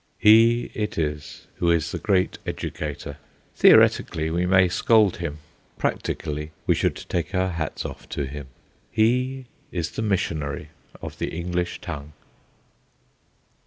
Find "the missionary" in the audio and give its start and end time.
9.91-10.69